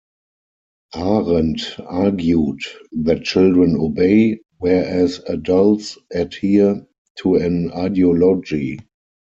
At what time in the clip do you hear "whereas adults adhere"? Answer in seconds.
4.57-6.87